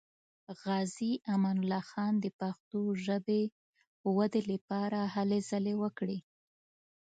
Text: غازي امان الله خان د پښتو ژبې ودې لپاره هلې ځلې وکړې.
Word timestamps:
غازي 0.61 1.11
امان 1.33 1.57
الله 1.61 1.83
خان 1.91 2.13
د 2.19 2.25
پښتو 2.39 2.81
ژبې 3.05 3.43
ودې 4.17 4.41
لپاره 4.51 4.99
هلې 5.13 5.39
ځلې 5.49 5.73
وکړې. 5.83 6.17